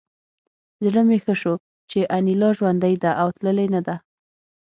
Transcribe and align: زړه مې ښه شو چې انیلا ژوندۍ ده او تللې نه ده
زړه 0.85 1.01
مې 1.07 1.17
ښه 1.23 1.33
شو 1.41 1.53
چې 1.89 1.99
انیلا 2.17 2.49
ژوندۍ 2.57 2.95
ده 3.03 3.11
او 3.21 3.27
تللې 3.37 3.67
نه 3.75 3.81
ده 3.87 3.95